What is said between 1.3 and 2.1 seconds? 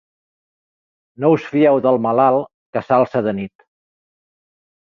us fieu del